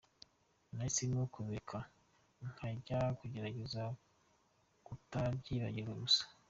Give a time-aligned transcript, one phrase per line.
[0.75, 1.77] Nahisemo kubireka
[2.51, 3.81] nkajya ngerageze
[4.85, 6.23] kutabyibagirwa gusa.